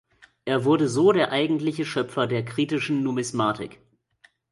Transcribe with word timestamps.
Er 0.45 0.65
wurde 0.65 0.89
so 0.89 1.11
der 1.11 1.31
eigentliche 1.31 1.85
Schöpfer 1.85 2.25
der 2.25 2.43
kritischen 2.43 3.03
Numismatik. 3.03 3.81